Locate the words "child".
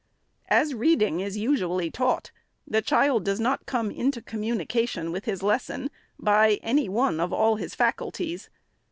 2.81-3.23